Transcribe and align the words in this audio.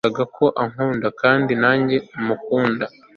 nubwo 0.03 0.11
yanyerekaga 0.11 0.35
ko 0.37 0.45
ankunda 0.63 1.07
kandi 1.21 1.53
nanjye 1.61 1.95
nkamukunda 2.21 2.85